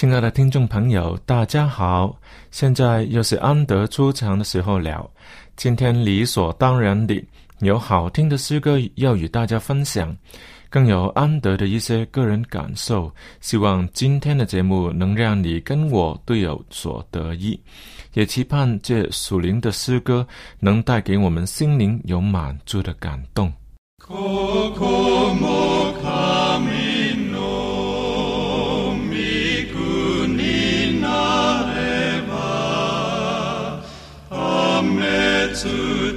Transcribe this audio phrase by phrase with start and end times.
[0.00, 2.18] 亲爱的听众朋友，大家好！
[2.50, 5.06] 现在又是安德出场的时候了。
[5.56, 7.22] 今天理所当然的
[7.58, 10.16] 有好听的诗歌要与大家分享，
[10.70, 13.14] 更有安德的一些个人感受。
[13.42, 17.60] 希望今天的节目能让你跟我都有所得益，
[18.14, 20.26] 也期盼这属灵的诗歌
[20.60, 23.52] 能带给我们心灵有满足的感动。
[35.50, 36.16] Jesu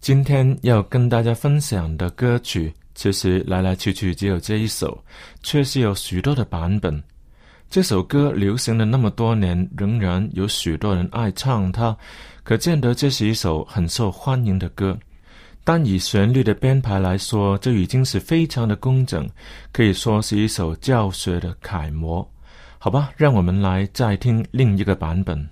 [0.00, 4.98] 今天要跟大家分享的歌曲，其实来来去去只有这一首，
[5.42, 7.02] 却是有许多的版本。
[7.68, 11.94] 这首歌流行了那么多年，仍然有许多人爱唱它，
[12.42, 14.98] 可见得这是一首很受欢迎的歌。
[15.64, 19.28] 但以旋律的编排来说，这已经是非常的工整，
[19.70, 22.26] 可以说是一首教学的楷模。
[22.78, 25.46] 好吧，让我们来再听另一个版本。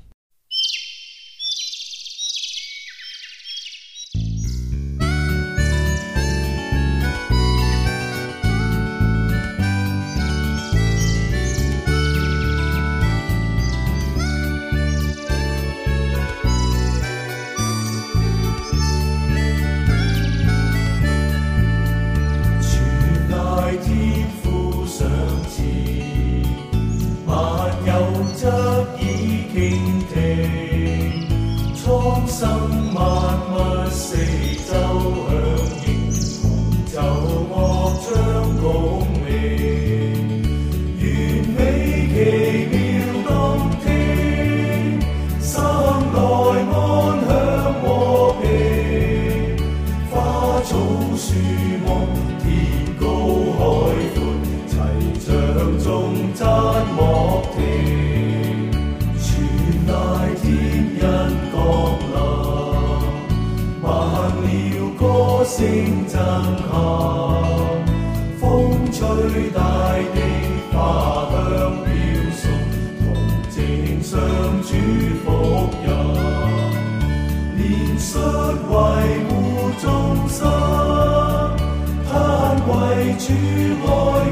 [83.18, 83.88] 主愛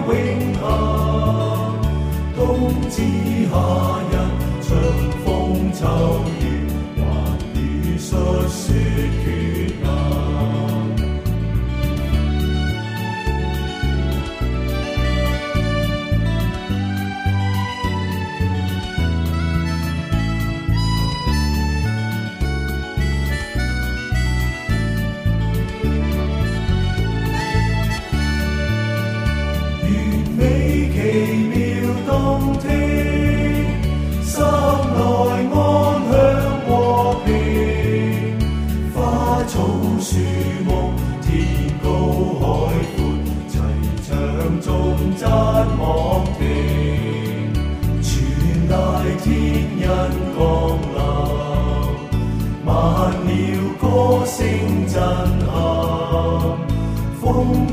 [0.07, 0.65] 永恒，
[2.37, 3.03] 冬至
[3.51, 3.53] 夏
[4.13, 4.15] 日，
[4.63, 4.71] 春
[5.25, 5.27] 风
[5.75, 5.83] 秋
[6.41, 6.41] 雨，
[6.97, 7.03] 还
[7.53, 7.59] 如
[7.99, 8.15] 述
[8.49, 8.71] 说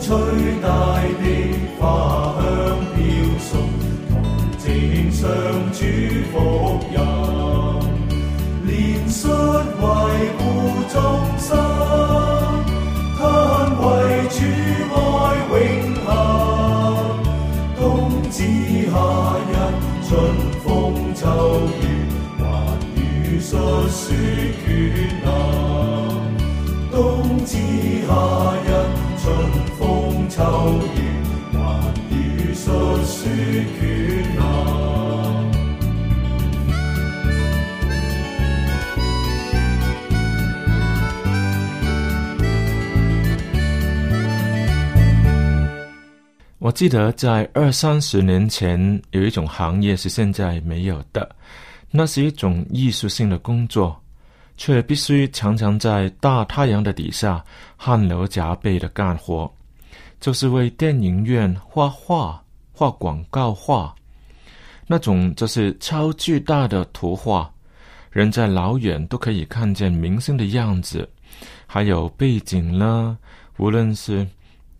[0.06, 0.12] 吹
[0.62, 0.68] 大
[1.22, 1.24] 地
[1.80, 2.44] 花香
[2.94, 3.00] 飘
[3.40, 3.50] 送，
[4.10, 4.12] 同
[4.60, 4.62] 沾
[5.14, 5.22] 上
[5.72, 5.80] 主
[6.30, 6.36] 福
[6.92, 6.96] 荫，
[8.68, 8.70] 怜
[9.08, 9.16] 恤
[9.80, 9.84] 维
[10.38, 10.42] 护
[10.92, 10.96] 众
[11.40, 11.48] 生，
[13.18, 13.22] 贪
[13.80, 13.82] 为
[14.28, 14.36] 主
[14.94, 14.98] 爱
[15.48, 15.56] 永
[16.06, 16.12] 恒，
[17.80, 17.82] 冬
[18.30, 18.38] 至
[18.92, 18.94] 夏
[19.48, 19.52] 日，
[20.06, 20.12] 春
[20.66, 20.68] 风
[21.16, 21.24] 秋
[21.80, 21.82] 雨，
[22.40, 22.44] 还
[23.00, 23.00] 与
[23.40, 23.52] 树
[23.88, 24.02] 舒
[24.66, 24.68] 卷。
[46.60, 51.30] 我记得在二三十年前，有一种行业是现在没有的，
[51.92, 54.02] 那是一种艺术性的工作，
[54.56, 57.44] 却必须常常在大太阳的底下
[57.76, 59.54] 汗流浃背的干活，
[60.22, 62.43] 就是为电影院画画、
[62.84, 63.96] 画广告画。
[64.86, 67.50] 那种就是超巨大的图画，
[68.12, 71.10] 人在老远都可以看见明星的样子，
[71.66, 73.18] 还有背景呢，
[73.58, 74.28] 无论是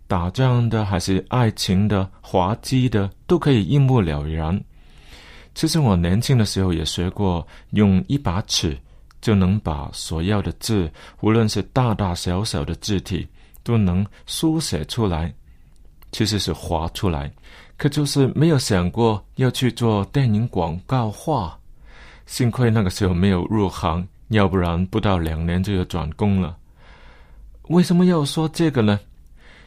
[0.06, 4.62] 打仗的还是爱情的、滑稽的，都可以一目了然。
[5.56, 8.78] 其实我年轻的时候也学过，用一把尺
[9.22, 10.92] 就能把所要的字，
[11.22, 13.26] 无论是大大小小的字体，
[13.64, 15.34] 都能书写出来。
[16.12, 17.32] 其实是划出来，
[17.78, 21.58] 可就是没有想过要去做电影广告画。
[22.26, 26.56] 幸亏那个时候没有入行，要不然不到两年就要转工了。
[27.70, 29.00] 为什么要说这个呢？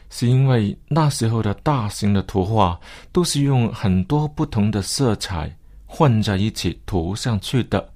[0.09, 2.79] 是因为那时候的大型的图画
[3.11, 5.53] 都是用很多不同的色彩
[5.85, 7.89] 混在一起涂上去的，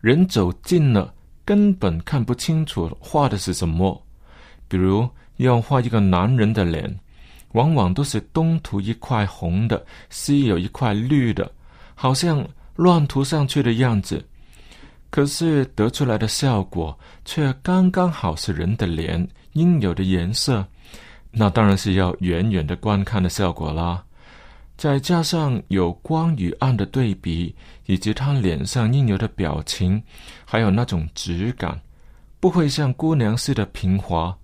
[0.00, 1.14] 人走近了
[1.44, 4.02] 根本看不清楚画的是什么。
[4.66, 6.98] 比如要画一个男人的脸，
[7.52, 11.50] 往往都是东涂一块红的，西有一块绿的，
[11.94, 12.46] 好像
[12.76, 14.24] 乱涂上去的样子。
[15.10, 20.66] 可是得出来的效果却刚刚好是人的脸应有的颜色。
[21.30, 24.02] 那当然是要远远的观看的效果啦，
[24.76, 27.54] 再加上有光与暗的对比，
[27.86, 30.02] 以及他脸上应有的表情，
[30.44, 31.80] 还有那种质感，
[32.40, 34.36] 不会像姑娘似的平滑。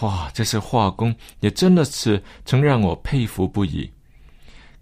[0.00, 3.90] 哇，这些画工也真的是曾让我佩服不已。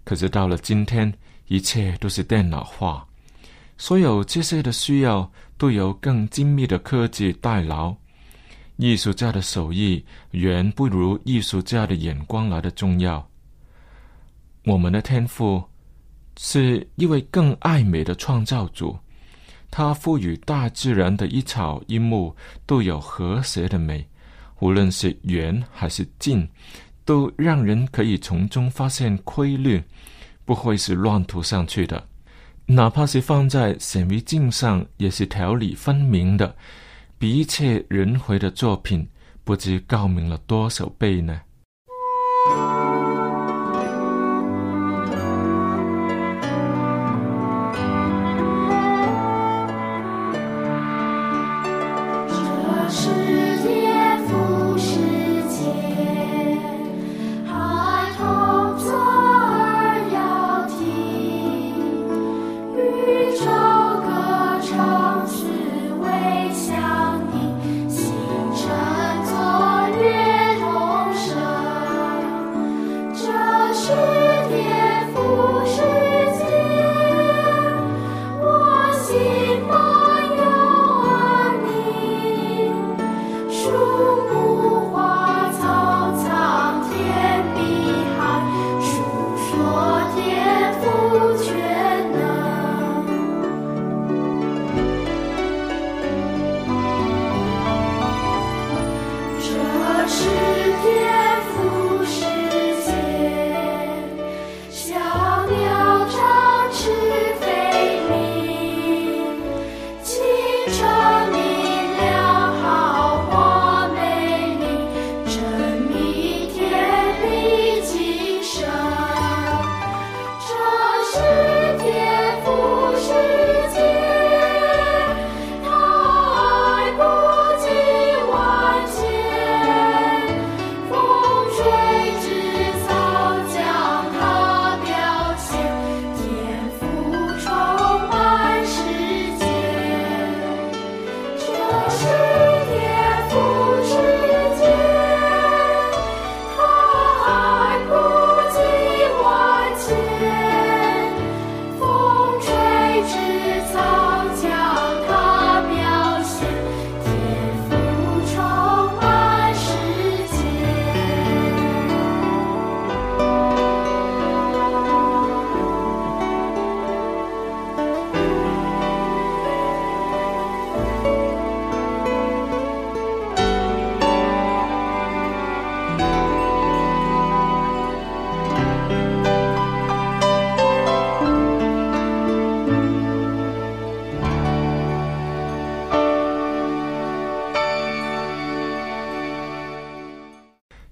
[0.03, 1.13] 可是到了今天，
[1.47, 3.05] 一切都是电脑化，
[3.77, 7.93] 所有这些的需要都由更精密的科技代劳。
[8.77, 13.27] 艺术家的手艺远不如艺术家的眼光来的重要。
[14.63, 15.61] 我们的天赋
[16.37, 18.97] 是一位更爱美的创造主，
[19.69, 22.33] 他赋予大自然的一草一木
[22.65, 24.07] 都有和谐的美，
[24.59, 26.47] 无论是远还是近，
[27.05, 29.81] 都让人可以从中发现规律，
[30.45, 32.05] 不会是乱涂上去的。
[32.65, 36.55] 哪怕是放在显微镜上，也是条理分明的。
[37.17, 39.07] 比一切人回的作品，
[39.43, 41.41] 不知高明了多少倍呢？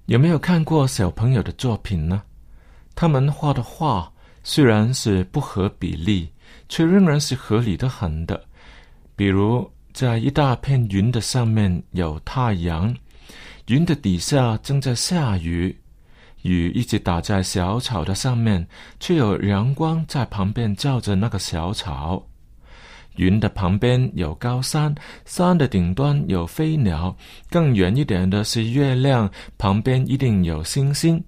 [0.08, 2.22] 有没有看过小朋友的作品呢？
[2.94, 4.10] 他们画的画
[4.42, 6.32] 虽然是不合比例，
[6.66, 8.42] 却仍然是合理的很的。
[9.14, 12.96] 比如，在一大片云的上面有太阳，
[13.66, 15.78] 云的底下正在下雨，
[16.40, 18.66] 雨一直打在小草的上面，
[18.98, 22.26] 却有阳光在旁边照着那个小草。
[23.18, 24.94] 云的旁边有高山，
[25.26, 27.14] 山的顶端有飞鸟，
[27.50, 31.22] 更远一点的是月亮，旁边一定有星星。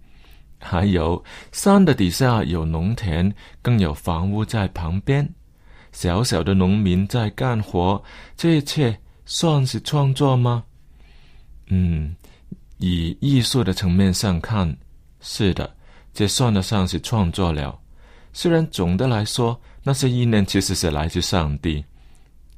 [0.59, 5.29] 还有山的底下有农田，更有房屋在旁边。
[5.93, 8.03] 小小的农民在干活，
[8.37, 10.63] 这一切算是创作吗？
[11.69, 12.15] 嗯，
[12.79, 14.77] 以艺术的层面上看，
[15.21, 15.75] 是的，
[16.13, 17.77] 这算得上是创作了。
[18.33, 21.85] 虽然总的来说，那些意念其实是来自上帝。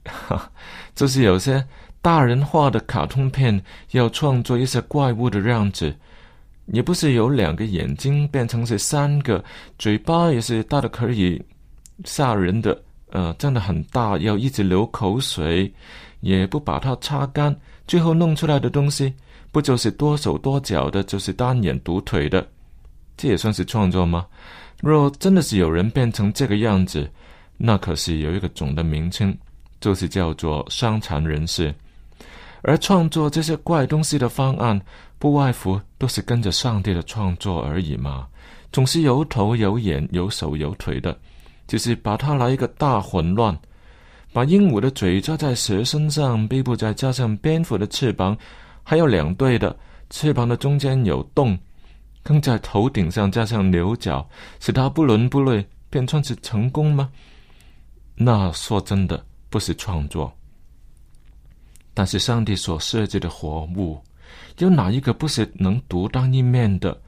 [0.05, 0.51] 哈，
[0.95, 1.65] 就是有些
[2.01, 3.63] 大人画的卡通片，
[3.93, 5.95] 要创作一些怪物的样子，
[6.67, 9.43] 也不是有两个眼睛变成是三个，
[9.79, 11.41] 嘴巴也是大的可以
[12.05, 15.73] 吓人的，呃，真的很大，要一直流口水，
[16.21, 17.55] 也不把它擦干，
[17.87, 19.15] 最后弄出来的东西，
[19.53, 22.45] 不就是多手多脚的，就是单眼独腿的，
[23.23, 24.27] 这也算是创作吗？
[24.81, 27.09] 若真的是有人变成这个样子，
[27.57, 29.33] 那可是有一个总的名称。
[29.81, 31.73] 就是叫做伤残人士，
[32.63, 34.81] 而创作这些怪东西的方案，
[35.19, 38.29] 不外乎都是跟着上帝的创作而已嘛。
[38.71, 41.19] 总是有头有眼有手有腿的，
[41.67, 43.59] 就是把它来一个大混乱，
[44.33, 48.39] 把鹦鹉的嘴抓在蛇身上，背部再加上蝙蝠的翅膀，
[48.85, 49.77] 还有两对的
[50.11, 51.59] 翅膀的中间有洞，
[52.23, 54.29] 更在头顶上加上牛角，
[54.61, 57.11] 使它不伦不类，便算是成功吗？
[58.15, 59.25] 那说真的。
[59.53, 60.33] 不是创作，
[61.93, 64.01] 但是上帝所设计的活物，
[64.57, 66.99] 有哪一个不是能独当一面的？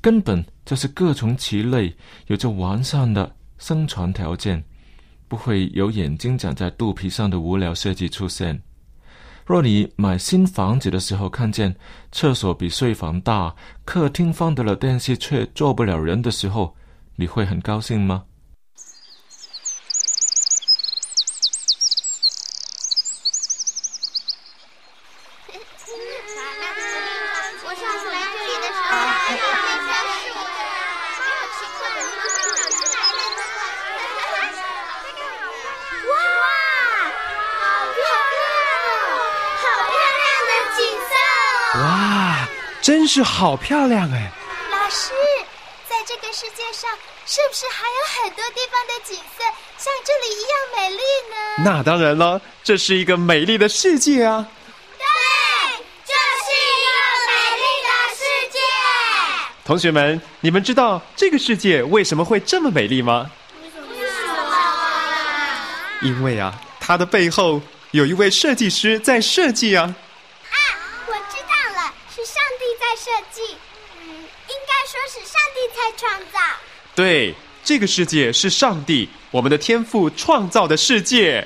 [0.00, 1.94] 根本就是各从其类，
[2.28, 4.64] 有着完善的生存条件，
[5.28, 8.58] 不会有眼睛长在肚皮上的无聊设计出现。
[9.44, 11.74] 若你买新房子的时候看见
[12.12, 16.74] 厕所比睡房大，客厅放得了电视却坐不了人的时候，
[17.16, 18.24] 你会很高兴吗？
[43.12, 44.32] 是好漂亮哎！
[44.70, 45.12] 老师，
[45.86, 46.90] 在这个世界上，
[47.26, 49.44] 是不是还有很多地方的景色
[49.76, 51.36] 像这里一样美丽呢？
[51.62, 54.48] 那当然了，这是一个美丽的世界啊！
[54.96, 55.04] 对，
[56.06, 56.88] 这是一个
[57.28, 58.58] 美丽的世界。
[59.62, 63.30] 同学们，你们知道这个世界为什么会这么美丽吗？
[63.62, 63.94] 为什么？
[66.00, 69.94] 因为啊，它的背后有一位设计师在设计啊。
[73.02, 73.56] 设计，
[74.00, 76.38] 嗯，应该说是上帝才创造。
[76.94, 81.44] 对，这个世界是上帝，我们的天赋创造的世界。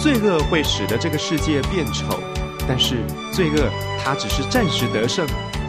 [0.00, 2.18] 罪恶会使得这个世界变丑，
[2.66, 3.70] 但是罪恶
[4.02, 5.26] 它只是暂时得胜，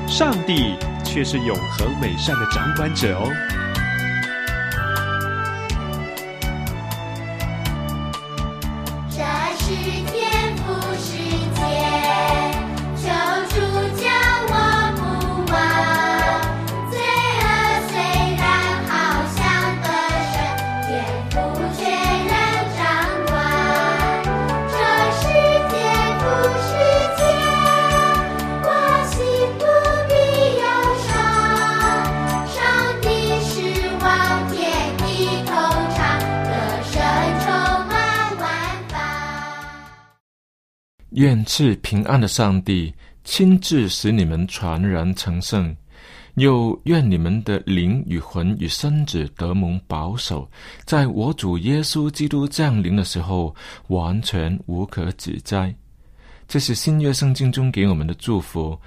[0.07, 3.29] 上帝却是永恒美善的掌管者哦。
[41.11, 42.93] 愿赐平安的上帝
[43.23, 45.75] 亲自使你们传然成圣，
[46.35, 50.49] 又愿你们的灵与魂与身子得蒙保守，
[50.85, 53.53] 在我主耶稣基督降临的时候，
[53.87, 55.73] 完全无可指摘。
[56.47, 58.79] 这是新约圣经中给我们的祝福，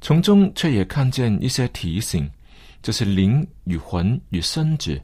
[0.00, 2.28] 从中却也看见一些提醒：
[2.82, 5.00] 就是灵与魂与身子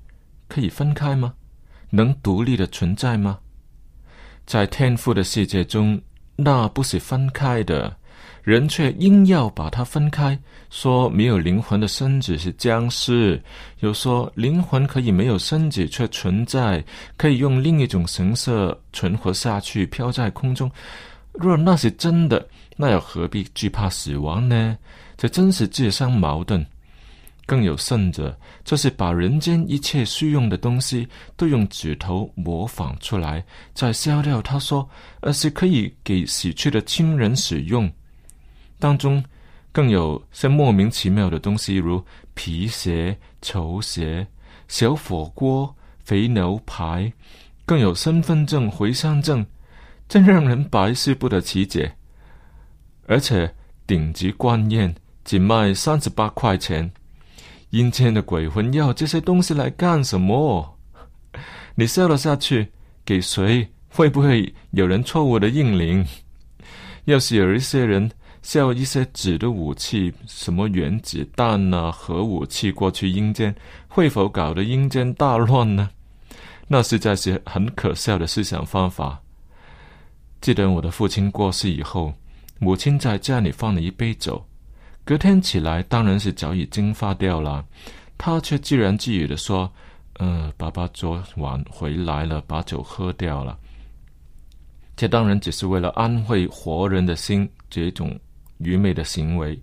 [0.48, 1.34] 可以分开吗？
[1.90, 3.38] 能独立的存在吗？
[4.46, 6.00] 在天赋的世界中，
[6.36, 7.94] 那不是分开的，
[8.42, 10.38] 人却硬要把它分开，
[10.70, 13.40] 说没有灵魂的身子是僵尸，
[13.80, 16.82] 又说灵魂可以没有身子却存在，
[17.16, 20.70] 可以用另一种形式存活下去，飘在空中。
[21.32, 24.76] 若那是真的，那又何必惧怕死亡呢？
[25.16, 26.64] 这真是自相矛盾。
[27.52, 28.34] 更有甚者，
[28.64, 34.40] 就是把人间一切需用的东西都用指头模仿出来，再削掉。
[34.40, 34.88] 他说，
[35.20, 37.92] 而是可以给死去的亲人使用。
[38.78, 39.22] 当中
[39.70, 44.26] 更有些莫名其妙的东西，如皮鞋、球鞋、
[44.66, 47.12] 小火锅、肥牛排，
[47.66, 49.44] 更有身份证、回乡证，
[50.08, 51.94] 真让人百思不得其解。
[53.06, 53.54] 而且
[53.86, 56.90] 顶级官宴仅卖三十八块钱。
[57.72, 60.78] 阴间的鬼魂要这些东西来干什么？
[61.74, 62.70] 你笑了下去，
[63.02, 63.66] 给谁？
[63.88, 66.06] 会不会有人错误的应灵？
[67.06, 68.10] 要是有一些人
[68.42, 73.54] 笑一些纸的武器，什么原子弹啊、核武器过去阴间，
[73.88, 75.88] 会否搞得阴间大乱呢？
[76.68, 79.18] 那实在是很可笑的思想方法。
[80.42, 82.12] 记得我的父亲过世以后，
[82.58, 84.44] 母亲在家里放了一杯酒。
[85.04, 87.64] 隔天起来，当然是早已蒸发掉了。
[88.16, 89.70] 他却自言自语的说
[90.20, 93.58] ：“嗯，爸爸昨晚回来了，把酒喝掉了。”
[94.94, 98.16] 这当然只是为了安慰活人的心，这种
[98.58, 99.60] 愚昧的行为。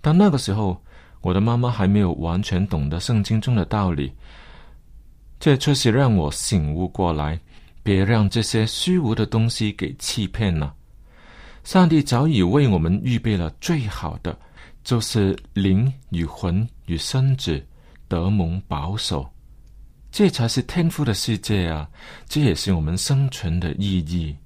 [0.00, 0.82] 但那个时候，
[1.20, 4.12] 我的妈妈还没有完全懂得圣经中的道理。
[5.38, 7.38] 这却是让我醒悟过来，
[7.84, 10.74] 别让这些虚无的东西给欺骗了。
[11.62, 14.36] 上帝早已为我们预备了最好的。
[14.84, 17.64] 就是灵与魂与身子
[18.08, 19.28] 得蒙保守，
[20.10, 21.88] 这才是天赋的世界啊！
[22.28, 24.36] 这也是我们生存的意义。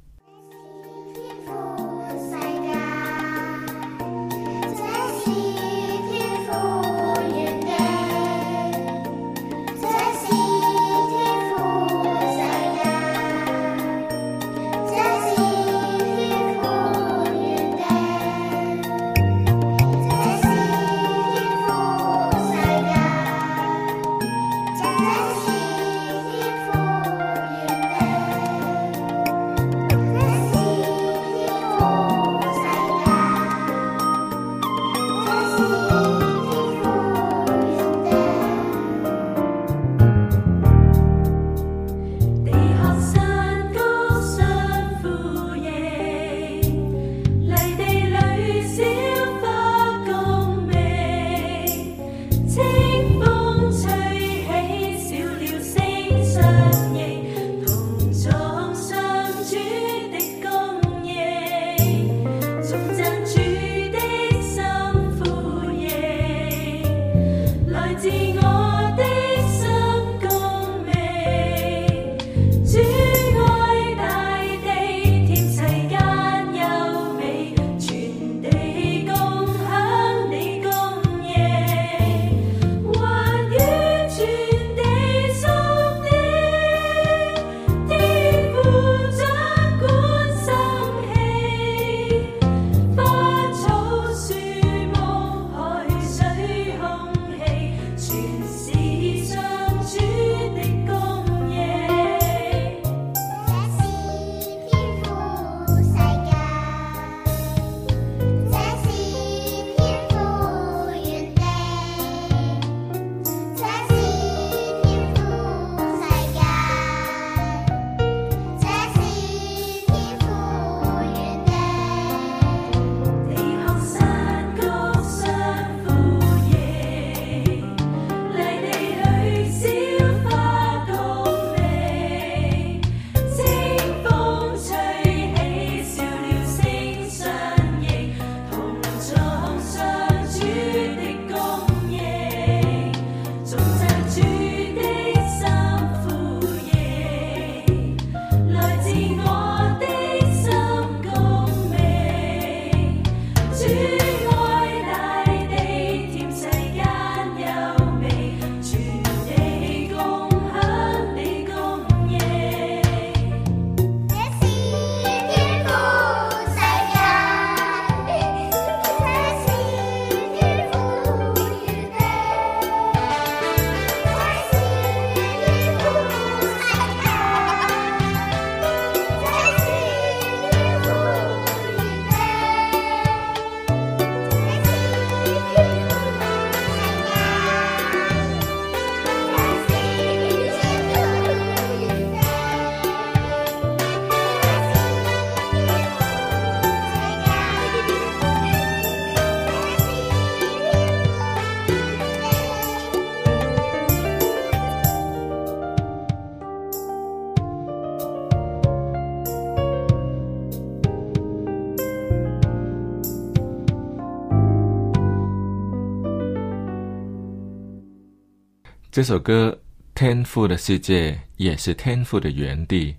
[218.97, 219.51] 这首歌
[219.95, 222.97] 《天赋的世界》也是天赋的原地。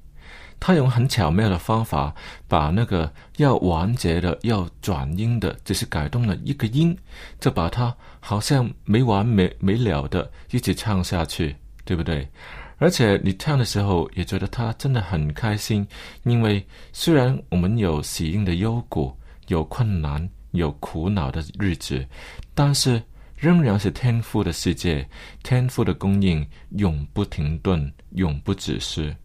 [0.60, 2.13] 他用很巧妙的方法，
[2.47, 6.95] 把那个要完结的、要转音的，只是改动了一个音，
[7.39, 12.29] 就把它好像没完没没了的一直唱下去，对不对？
[12.77, 15.83] 而且你唱的时候也觉得他真的很开心，
[16.25, 19.12] 因为虽然我们有喜音的幽谷，
[19.47, 22.05] 有困难、有苦恼的日子，
[22.53, 23.01] 但是
[23.38, 25.08] 仍然是天赋的世界，
[25.43, 29.15] 天赋的供应永不停顿，永不止息。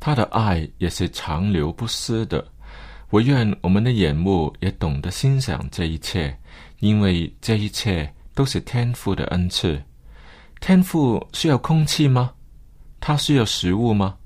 [0.00, 2.44] 他的爱也是长流不息的。
[3.10, 6.36] 我愿我们的眼目也懂得欣赏这一切，
[6.80, 9.80] 因为这一切都是天赋的恩赐。
[10.60, 12.32] 天赋需要空气吗？
[13.00, 14.16] 他需要食物吗？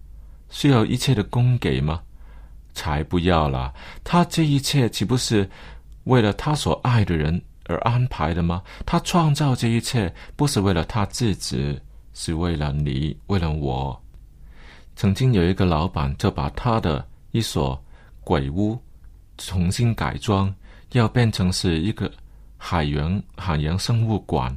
[0.50, 2.00] 需要一切的供给吗？
[2.74, 3.72] 才不要啦！
[4.02, 5.48] 他这一切岂不是
[6.04, 7.40] 为了他所爱的人
[7.72, 8.62] 而安排的吗？
[8.84, 11.80] 他创造这一切不是为了他自己，
[12.12, 13.98] 是为了你，为了我。
[14.94, 17.82] 曾经有一个老板就把他的一所
[18.22, 18.78] 鬼屋
[19.38, 20.54] 重新改装，
[20.92, 22.10] 要变成是一个
[22.58, 24.54] 海洋海洋生物馆，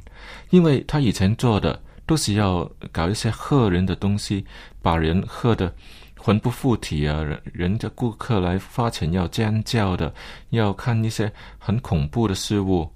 [0.50, 4.44] 因为他以前做的都是要搞一些吓人的东西，
[4.82, 5.74] 把人吓得
[6.18, 7.22] 魂不附体啊！
[7.22, 10.12] 人人家顾客来花钱要尖叫的，
[10.50, 12.88] 要看一些很恐怖的事物，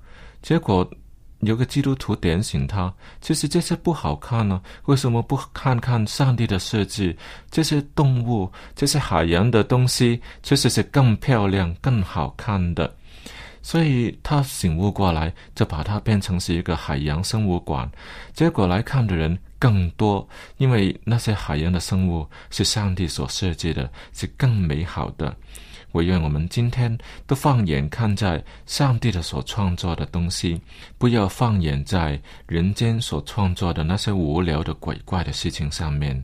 [0.43, 0.89] 结果。
[1.41, 4.61] 有个基督徒点醒他，其实这些不好看呢。
[4.85, 7.17] 为什么不看看上帝的设计？
[7.51, 12.95] 这些动物，这些海洋的东西，其实是更漂亮、更好看的。
[13.63, 17.91] 所以他醒悟过来，就把它变成是一个海洋生物馆。
[18.35, 25.35] 结果来看的人更多，因为那些海洋的生物是上帝所设计的，是更美好的。
[25.93, 30.61] 我愿我们今天都放眼看在上帝的所创作的东西，
[30.99, 36.23] 不要放眼在人间所创作的那些无聊的鬼怪的事情上面。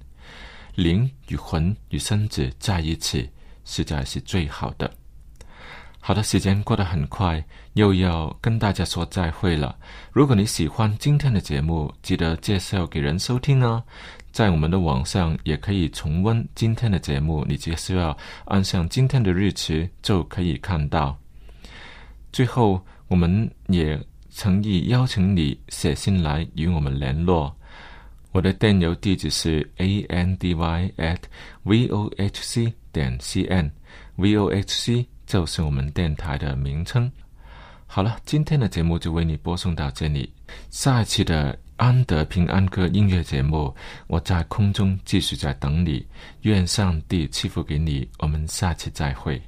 [0.75, 3.29] 灵与魂与身子在一起，
[3.65, 4.91] 实在是最好的。
[5.99, 9.77] 好的，时间过得很快，又要跟大家说再会了。
[10.13, 13.83] 如果你喜欢今天的节目，记得介绍给人收听哦。
[14.37, 21.19] 在我们的网上也可以重温今天的节目，你只需要按上今天的日期就可以看到。
[22.35, 27.57] 最后，我们也诚意邀请你写信来与我们联络。
[28.33, 31.21] 我的电邮地址是 a n d y at
[31.63, 37.11] v o h c 点 c n，v o h c 就是我们电台的名称。
[37.87, 40.31] 好了，今天的节目就为你播送到这里，
[40.69, 41.59] 下一期的。
[41.77, 43.75] 安德平安歌音乐节目，
[44.07, 46.07] 我在空中继续在等你。
[46.43, 49.41] 愿上帝赐福给你，我们下期再会。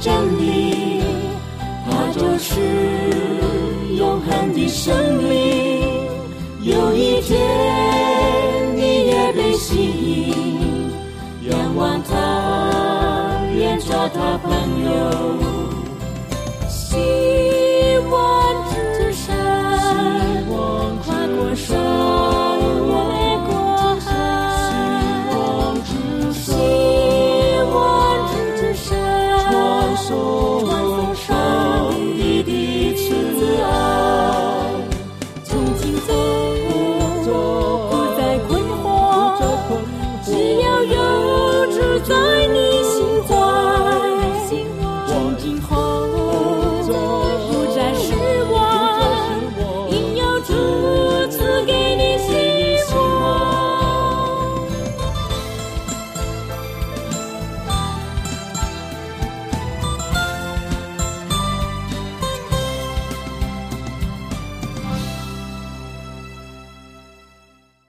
[0.00, 1.02] 真理，
[1.84, 2.60] 它就是
[3.96, 5.82] 永恒的生命。
[6.62, 7.36] 有一天，
[8.76, 10.34] 你也被吸引。
[11.50, 14.50] 仰望他，愿做他朋
[14.84, 15.17] 友。